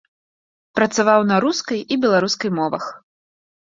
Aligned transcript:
Працаваў 0.77 1.21
на 1.31 1.37
рускай 1.45 1.79
і 1.93 1.99
беларускай 2.07 2.49
мовах. 2.61 2.83